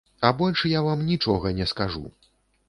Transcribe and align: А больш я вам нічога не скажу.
А 0.27 0.29
больш 0.37 0.63
я 0.71 0.81
вам 0.87 1.03
нічога 1.11 1.53
не 1.61 1.69
скажу. 1.73 2.03